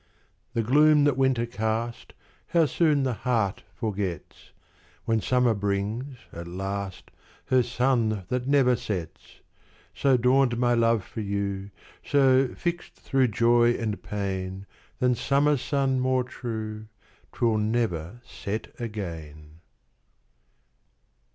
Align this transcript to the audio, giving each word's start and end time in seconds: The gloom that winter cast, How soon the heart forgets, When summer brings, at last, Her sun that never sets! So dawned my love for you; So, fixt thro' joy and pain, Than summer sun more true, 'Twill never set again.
The 0.55 0.63
gloom 0.63 1.03
that 1.03 1.15
winter 1.15 1.45
cast, 1.45 2.13
How 2.47 2.65
soon 2.65 3.03
the 3.03 3.13
heart 3.13 3.61
forgets, 3.75 4.49
When 5.05 5.21
summer 5.21 5.53
brings, 5.53 6.17
at 6.33 6.47
last, 6.47 7.11
Her 7.49 7.61
sun 7.61 8.25
that 8.29 8.47
never 8.47 8.75
sets! 8.75 9.41
So 9.93 10.17
dawned 10.17 10.57
my 10.57 10.73
love 10.73 11.03
for 11.03 11.21
you; 11.21 11.69
So, 12.03 12.47
fixt 12.55 12.95
thro' 12.95 13.27
joy 13.27 13.73
and 13.75 14.01
pain, 14.01 14.65
Than 14.97 15.13
summer 15.13 15.55
sun 15.55 15.99
more 15.99 16.23
true, 16.23 16.87
'Twill 17.31 17.59
never 17.59 18.21
set 18.25 18.73
again. 18.81 19.59